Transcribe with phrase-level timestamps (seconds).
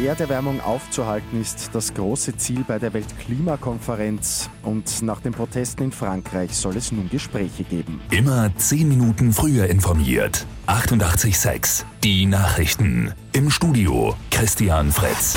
[0.00, 5.92] Die Erderwärmung aufzuhalten ist das große Ziel bei der Weltklimakonferenz und nach den Protesten in
[5.92, 8.00] Frankreich soll es nun Gespräche geben.
[8.10, 10.46] Immer zehn Minuten früher informiert.
[10.68, 13.12] 88.6 Die Nachrichten.
[13.34, 15.36] Im Studio Christian Fretz.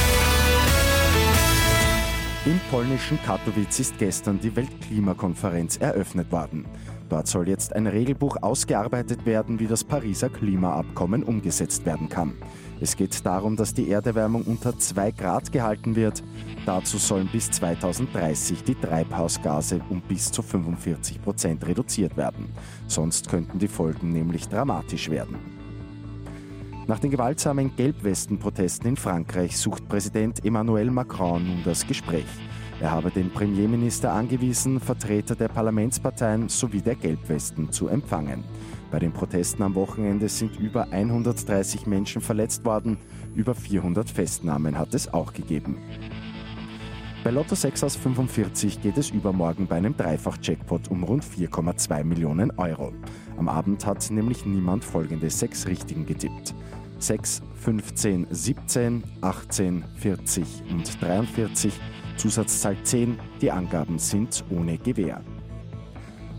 [2.46, 6.64] Im polnischen Katowice ist gestern die Weltklimakonferenz eröffnet worden.
[7.10, 12.34] Dort soll jetzt ein Regelbuch ausgearbeitet werden, wie das Pariser Klimaabkommen umgesetzt werden kann.
[12.82, 16.24] Es geht darum, dass die Erderwärmung unter 2 Grad gehalten wird.
[16.66, 22.50] Dazu sollen bis 2030 die Treibhausgase um bis zu 45 Prozent reduziert werden.
[22.88, 25.63] Sonst könnten die Folgen nämlich dramatisch werden.
[26.86, 32.26] Nach den gewaltsamen Gelbwesten-Protesten in Frankreich sucht Präsident Emmanuel Macron nun das Gespräch.
[32.82, 38.44] Er habe den Premierminister angewiesen, Vertreter der Parlamentsparteien sowie der Gelbwesten zu empfangen.
[38.92, 42.98] Bei den Protesten am Wochenende sind über 130 Menschen verletzt worden,
[43.34, 45.78] über 400 Festnahmen hat es auch gegeben.
[47.24, 52.52] Bei Lotto 6 aus 45 geht es übermorgen bei einem Dreifach-Jackpot um rund 4,2 Millionen
[52.58, 52.92] Euro.
[53.38, 56.54] Am Abend hat nämlich niemand folgende sechs Richtigen getippt.
[57.00, 61.74] 6, 15, 17, 18, 40 und 43,
[62.18, 65.22] Zusatzzahl 10, die Angaben sind ohne Gewähr.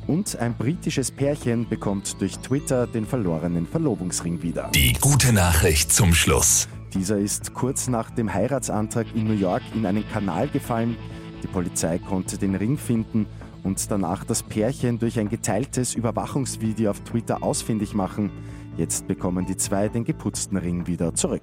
[0.06, 4.70] Und ein britisches Pärchen bekommt durch Twitter den verlorenen Verlobungsring wieder.
[4.74, 6.68] Die gute Nachricht zum Schluss.
[6.94, 10.96] Dieser ist kurz nach dem Heiratsantrag in New York in einen Kanal gefallen.
[11.42, 13.26] Die Polizei konnte den Ring finden
[13.64, 18.30] und danach das Pärchen durch ein geteiltes Überwachungsvideo auf Twitter ausfindig machen.
[18.76, 21.42] Jetzt bekommen die zwei den geputzten Ring wieder zurück.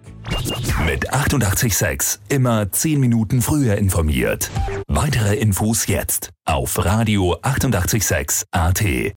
[0.85, 4.51] Mit 886 immer 10 Minuten früher informiert.
[4.87, 8.83] Weitere Infos jetzt auf Radio 886 AT.